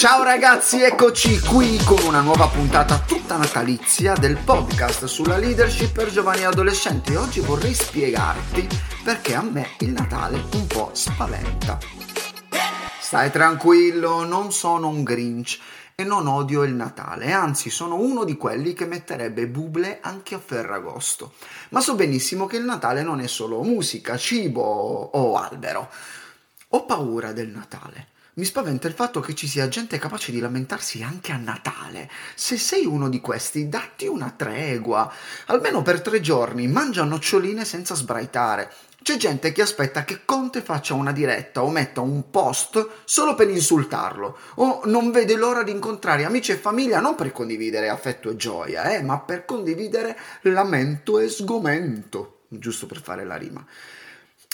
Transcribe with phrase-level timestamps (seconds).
[0.00, 6.08] Ciao ragazzi, eccoci qui con una nuova puntata tutta natalizia del podcast sulla leadership per
[6.08, 7.14] giovani e adolescenti.
[7.16, 8.66] Oggi vorrei spiegarti
[9.04, 11.78] perché a me il Natale un po' spaventa.
[12.98, 15.58] Stai tranquillo, non sono un Grinch
[15.94, 20.38] e non odio il Natale, anzi sono uno di quelli che metterebbe buble anche a
[20.38, 21.34] Ferragosto.
[21.72, 25.90] Ma so benissimo che il Natale non è solo musica, cibo o albero.
[26.68, 28.06] Ho paura del Natale.
[28.40, 32.10] Mi spaventa il fatto che ci sia gente capace di lamentarsi anche a Natale.
[32.34, 35.12] Se sei uno di questi, datti una tregua.
[35.48, 38.72] Almeno per tre giorni, mangia noccioline senza sbraitare.
[39.02, 43.50] C'è gente che aspetta che Conte faccia una diretta o metta un post solo per
[43.50, 48.36] insultarlo, o non vede l'ora di incontrare amici e famiglia non per condividere affetto e
[48.36, 53.62] gioia, eh, ma per condividere lamento e sgomento, giusto per fare la rima.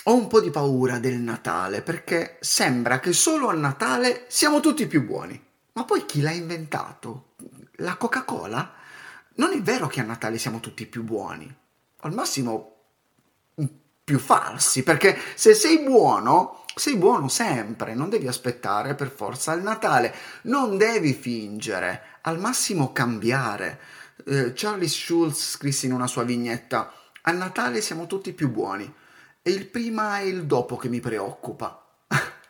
[0.09, 4.87] Ho un po' di paura del Natale perché sembra che solo a Natale siamo tutti
[4.87, 5.41] più buoni.
[5.73, 7.34] Ma poi chi l'ha inventato?
[7.79, 8.73] La Coca-Cola?
[9.35, 11.52] Non è vero che a Natale siamo tutti più buoni.
[12.02, 12.74] Al massimo
[14.04, 19.65] più falsi, perché se sei buono, sei buono sempre, non devi aspettare per forza il
[19.65, 23.80] Natale, non devi fingere, al massimo cambiare.
[24.24, 28.95] Eh, Charlie Schulz scrisse in una sua vignetta, a Natale siamo tutti più buoni,
[29.47, 31.85] è il prima e il dopo che mi preoccupa.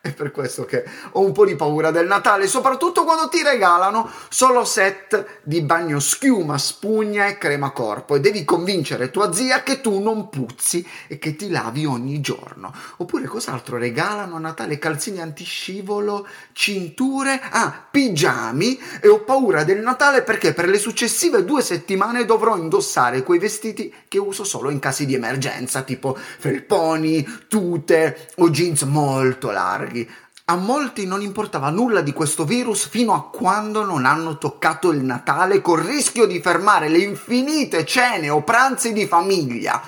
[0.06, 4.08] È per questo che ho un po' di paura del Natale, soprattutto quando ti regalano
[4.28, 9.80] solo set di bagno schiuma, spugna e crema corpo e devi convincere tua zia che
[9.80, 12.72] tu non puzzi e che ti lavi ogni giorno.
[12.98, 14.78] Oppure cos'altro regalano a Natale?
[14.78, 21.62] Calzini antiscivolo, cinture, ah, pigiami e ho paura del Natale perché per le successive due
[21.62, 28.28] settimane dovrò indossare quei vestiti che uso solo in casi di emergenza, tipo felponi, tute
[28.36, 30.11] o jeans molto larghi larghi.
[30.48, 35.03] A molti non importava nulla di questo virus fino a quando non hanno toccato il
[35.03, 39.82] Natale col rischio di fermare le infinite cene o pranzi di famiglia.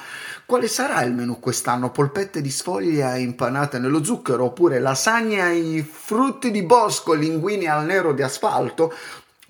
[0.45, 1.91] Quale sarà il menù quest'anno?
[1.91, 8.13] Polpette di sfoglia impanate nello zucchero oppure lasagne ai frutti di bosco, linguini al nero
[8.13, 8.93] di asfalto?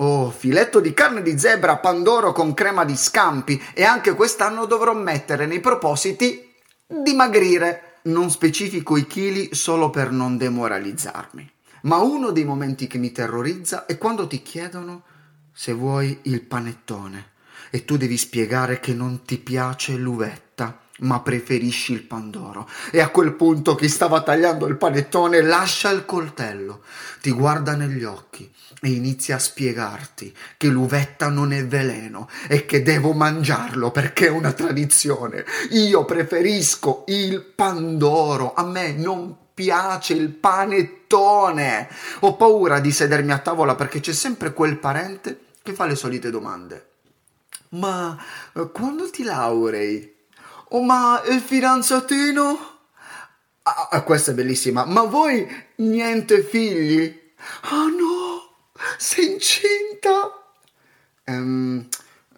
[0.00, 4.92] Oh, filetto di carne di zebra pandoro con crema di scampi e anche quest'anno dovrò
[4.92, 6.52] mettere nei propositi
[6.86, 11.50] dimagrire non specifico i chili solo per non demoralizzarmi,
[11.82, 15.04] ma uno dei momenti che mi terrorizza è quando ti chiedono
[15.52, 17.32] se vuoi il panettone
[17.70, 20.47] e tu devi spiegare che non ti piace l'uvetta,
[21.00, 22.68] ma preferisci il pandoro.
[22.90, 26.82] E a quel punto chi stava tagliando il panettone lascia il coltello,
[27.20, 28.50] ti guarda negli occhi
[28.80, 34.30] e inizia a spiegarti che l'uvetta non è veleno e che devo mangiarlo perché è
[34.30, 35.44] una tradizione.
[35.70, 41.88] Io preferisco il pandoro, a me non piace il panettone.
[42.20, 46.30] Ho paura di sedermi a tavola perché c'è sempre quel parente che fa le solite
[46.30, 46.86] domande.
[47.70, 48.16] Ma
[48.54, 50.17] eh, quando ti laurei?
[50.70, 52.76] Oh, ma il fidanzatino?
[53.62, 54.84] Ah, ah, questa è bellissima.
[54.84, 55.46] Ma voi
[55.76, 57.26] niente figli?
[57.62, 60.32] Ah oh, no, sei incinta?
[61.26, 61.86] Um,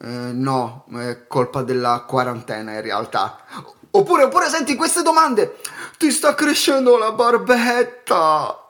[0.02, 3.44] eh, no, è colpa della quarantena in realtà.
[3.92, 5.56] Oppure, oppure senti queste domande.
[5.98, 8.66] Ti sta crescendo la barbetta.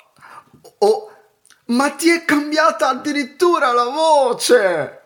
[0.79, 1.11] Oh,
[1.67, 5.01] ma ti è cambiata addirittura la voce.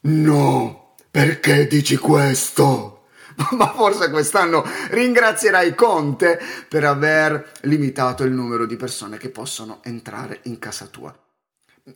[0.00, 2.95] No, perché dici questo?
[3.52, 10.40] ma forse quest'anno ringrazierai Conte per aver limitato il numero di persone che possono entrare
[10.44, 11.16] in casa tua.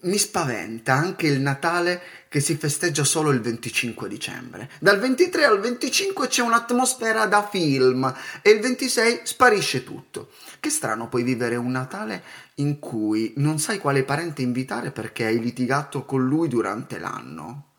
[0.02, 4.70] Mi spaventa anche il Natale che si festeggia solo il 25 dicembre.
[4.78, 10.30] Dal 23 al 25 c'è un'atmosfera da film e il 26 sparisce tutto.
[10.60, 12.22] Che strano poi vivere un Natale
[12.56, 17.69] in cui non sai quale parente invitare perché hai litigato con lui durante l'anno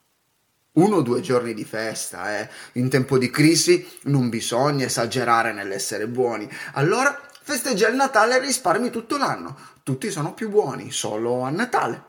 [0.74, 2.50] uno o due giorni di festa, eh.
[2.74, 6.50] In tempo di crisi non bisogna esagerare nell'essere buoni.
[6.74, 9.58] Allora festeggia il Natale e risparmi tutto l'anno.
[9.84, 12.04] Tutti sono più buoni, solo a Natale.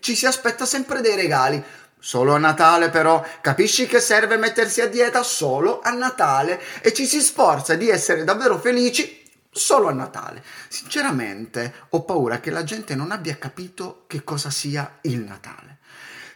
[0.00, 1.62] Ci si aspetta sempre dei regali.
[2.00, 7.06] Solo a Natale però, capisci che serve mettersi a dieta solo a Natale e ci
[7.06, 10.44] si sforza di essere davvero felici solo a Natale.
[10.68, 15.78] Sinceramente ho paura che la gente non abbia capito che cosa sia il Natale.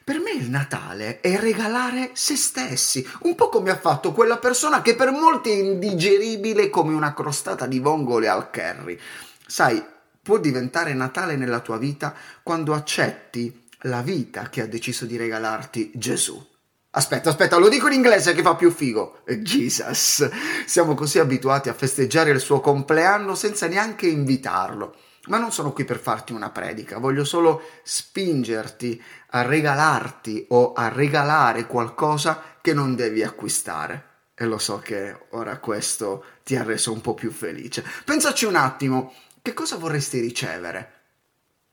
[0.04, 4.82] Per me il Natale è regalare se stessi, un po' come ha fatto quella persona
[4.82, 8.98] che per molti è indigeribile come una crostata di vongole al curry.
[9.46, 9.80] Sai,
[10.20, 15.92] può diventare Natale nella tua vita quando accetti la vita che ha deciso di regalarti
[15.94, 16.50] Gesù.
[16.94, 19.22] Aspetta, aspetta, lo dico in inglese che fa più figo.
[19.24, 20.28] Jesus.
[20.66, 24.96] Siamo così abituati a festeggiare il suo compleanno senza neanche invitarlo.
[25.26, 30.88] Ma non sono qui per farti una predica, voglio solo spingerti a regalarti o a
[30.88, 34.10] regalare qualcosa che non devi acquistare.
[34.34, 37.84] E lo so che ora questo ti ha reso un po' più felice.
[38.04, 41.00] Pensaci un attimo, che cosa vorresti ricevere?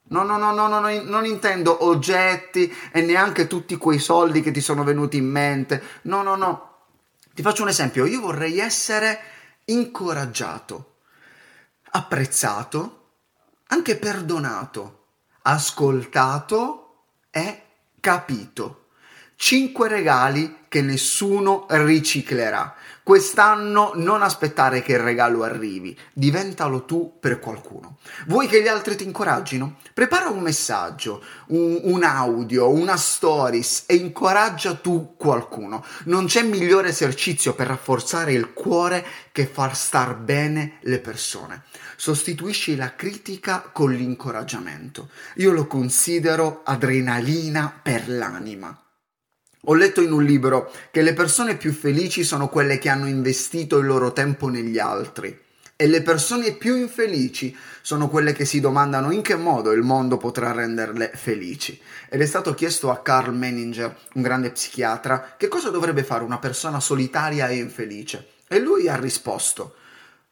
[0.10, 4.62] No, no, no, no, no, non intendo oggetti e neanche tutti quei soldi che ti
[4.62, 5.82] sono venuti in mente.
[6.04, 6.78] No, no, no.
[7.34, 8.06] Ti faccio un esempio.
[8.06, 9.20] Io vorrei essere
[9.66, 10.96] incoraggiato,
[11.92, 12.99] apprezzato,
[13.72, 15.06] anche perdonato,
[15.44, 17.64] ascoltato e
[18.00, 18.79] capito.
[19.42, 22.76] Cinque regali che nessuno riciclerà.
[23.02, 28.00] Quest'anno non aspettare che il regalo arrivi, diventalo tu per qualcuno.
[28.28, 29.78] Vuoi che gli altri ti incoraggino?
[29.94, 35.86] Prepara un messaggio, un, un, audio, una stories e incoraggia tu qualcuno.
[36.04, 41.64] Non c'è migliore esercizio per rafforzare il cuore che far star bene le persone.
[41.96, 45.08] Sostituisci la critica con l'incoraggiamento.
[45.36, 48.78] Io lo considero adrenalina per l'anima.
[49.64, 53.78] Ho letto in un libro che le persone più felici sono quelle che hanno investito
[53.78, 55.48] il loro tempo negli altri
[55.82, 60.18] e le persone più infelici sono quelle che si domandano in che modo il mondo
[60.18, 61.80] potrà renderle felici.
[62.10, 66.38] Ed è stato chiesto a Carl Menninger, un grande psichiatra, che cosa dovrebbe fare una
[66.38, 68.28] persona solitaria e infelice.
[68.50, 69.76] E lui ha risposto: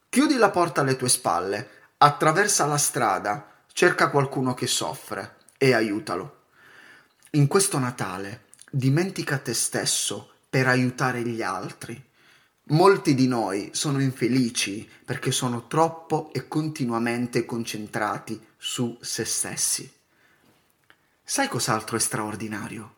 [0.10, 6.44] Chiudi la porta alle tue spalle, attraversa la strada, cerca qualcuno che soffre e aiutalo.
[7.32, 12.04] In questo Natale dimentica te stesso per aiutare gli altri.
[12.70, 19.90] Molti di noi sono infelici perché sono troppo e continuamente concentrati su se stessi.
[21.24, 22.96] Sai cos'altro è straordinario?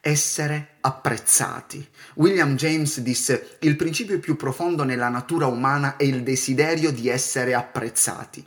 [0.00, 1.86] Essere apprezzati.
[2.14, 7.54] William James disse il principio più profondo nella natura umana è il desiderio di essere
[7.54, 8.44] apprezzati.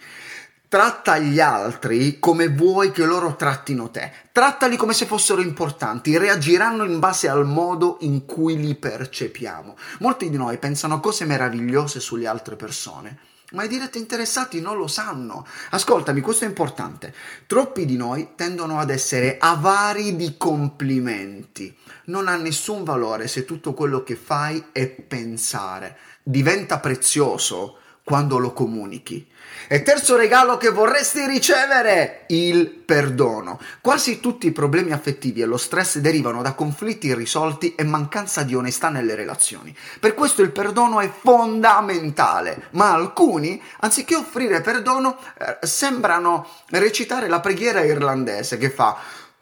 [0.68, 4.12] Tratta gli altri come vuoi che loro trattino te.
[4.32, 9.78] Trattali come se fossero importanti, reagiranno in base al modo in cui li percepiamo.
[10.00, 13.20] Molti di noi pensano cose meravigliose sulle altre persone,
[13.52, 15.46] ma i diretti interessati non lo sanno.
[15.70, 17.14] Ascoltami, questo è importante.
[17.46, 21.78] Troppi di noi tendono ad essere avari di complimenti.
[22.06, 25.98] Non ha nessun valore se tutto quello che fai è pensare.
[26.24, 29.28] Diventa prezioso quando lo comunichi.
[29.68, 33.60] E terzo regalo che vorresti ricevere, il perdono.
[33.82, 38.54] Quasi tutti i problemi affettivi e lo stress derivano da conflitti irrisolti e mancanza di
[38.54, 39.76] onestà nelle relazioni.
[40.00, 47.40] Per questo il perdono è fondamentale, ma alcuni, anziché offrire perdono, eh, sembrano recitare la
[47.40, 48.96] preghiera irlandese che fa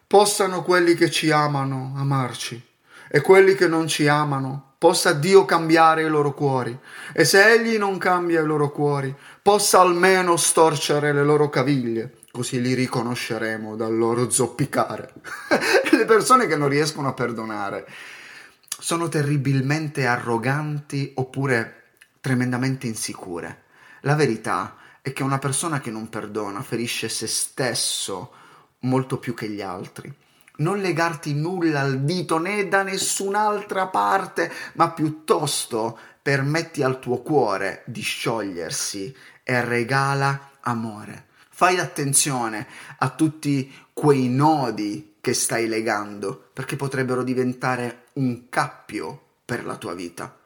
[0.08, 2.62] possano quelli che ci amano amarci
[3.10, 6.78] e quelli che non ci amano possa Dio cambiare i loro cuori
[7.14, 12.60] e se Egli non cambia i loro cuori, possa almeno storcere le loro caviglie, così
[12.60, 15.14] li riconosceremo dal loro zoppicare.
[15.90, 17.88] le persone che non riescono a perdonare
[18.68, 23.62] sono terribilmente arroganti oppure tremendamente insicure.
[24.02, 28.34] La verità è che una persona che non perdona ferisce se stesso
[28.80, 30.14] molto più che gli altri
[30.58, 37.84] non legarti nulla al dito né da nessun'altra parte, ma piuttosto permetti al tuo cuore
[37.86, 41.28] di sciogliersi e regala amore.
[41.50, 42.68] Fai attenzione
[42.98, 49.94] a tutti quei nodi che stai legando, perché potrebbero diventare un cappio per la tua
[49.94, 50.38] vita.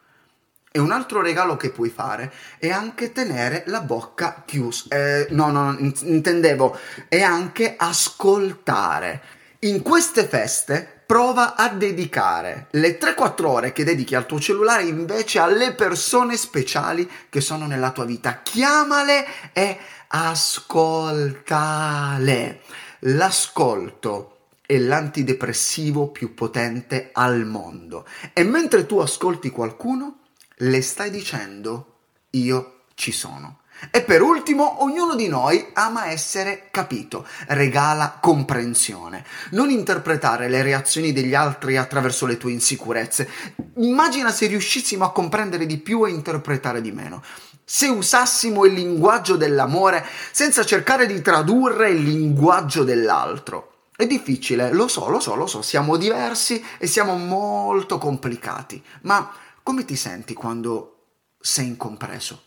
[0.72, 4.86] E un altro regalo che puoi fare è anche tenere la bocca chiusa.
[4.90, 9.22] Eh, no, no, intendevo, è anche ascoltare.
[9.62, 15.40] In queste feste prova a dedicare le 3-4 ore che dedichi al tuo cellulare invece
[15.40, 18.42] alle persone speciali che sono nella tua vita.
[18.44, 21.32] Chiamale e ascoltale.
[23.00, 28.06] L'ascolto è l'antidepressivo più potente al mondo.
[28.34, 30.20] E mentre tu ascolti qualcuno,
[30.58, 33.62] le stai dicendo io ci sono.
[33.92, 39.24] E per ultimo, ognuno di noi ama essere capito, regala comprensione.
[39.52, 43.30] Non interpretare le reazioni degli altri attraverso le tue insicurezze.
[43.76, 47.22] Immagina se riuscissimo a comprendere di più e interpretare di meno.
[47.64, 53.74] Se usassimo il linguaggio dell'amore senza cercare di tradurre il linguaggio dell'altro.
[53.96, 58.82] È difficile, lo so, lo so, lo so, siamo diversi e siamo molto complicati.
[59.02, 59.32] Ma
[59.64, 60.94] come ti senti quando
[61.40, 62.47] sei incompreso?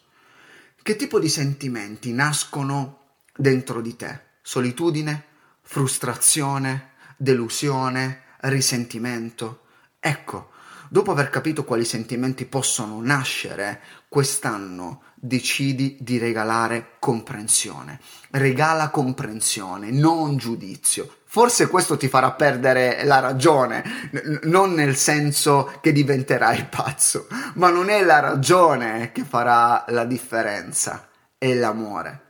[0.83, 3.01] Che tipo di sentimenti nascono
[3.37, 4.21] dentro di te?
[4.43, 5.25] Solitudine,
[5.61, 9.65] frustrazione, delusione, risentimento?
[10.01, 10.51] Ecco,
[10.93, 18.01] Dopo aver capito quali sentimenti possono nascere, quest'anno decidi di regalare comprensione.
[18.31, 21.19] Regala comprensione, non giudizio.
[21.33, 27.71] Forse questo ti farà perdere la ragione, n- non nel senso che diventerai pazzo, ma
[27.71, 31.09] non è la ragione che farà la differenza,
[31.39, 32.21] è l'amore.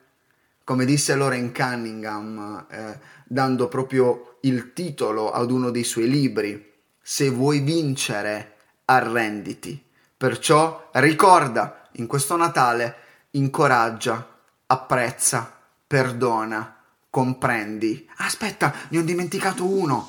[0.64, 7.30] Come disse Lauren Cunningham, eh, dando proprio il titolo ad uno dei suoi libri, se
[7.30, 9.82] vuoi vincere, arrenditi.
[10.14, 12.96] Perciò ricorda, in questo Natale,
[13.30, 14.28] incoraggia,
[14.66, 15.50] apprezza,
[15.86, 16.79] perdona,
[17.10, 18.08] comprendi.
[18.18, 20.06] Aspetta, ne ho dimenticato uno.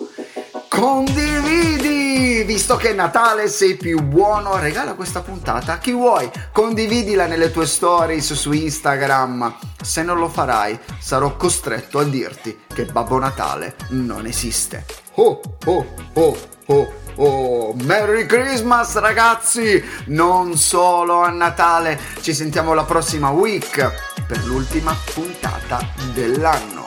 [0.69, 2.43] Condividi!
[2.43, 6.29] Visto che è Natale sei più buono, regala questa puntata a chi vuoi.
[6.53, 9.53] Condividila nelle tue stories su Instagram.
[9.81, 14.85] Se non lo farai, sarò costretto a dirti che Babbo Natale non esiste.
[15.15, 16.99] Oh, oh, oh, oh.
[17.15, 19.83] Oh, Merry Christmas ragazzi!
[20.05, 26.80] Non solo a Natale, ci sentiamo la prossima week per l'ultima puntata dell'anno.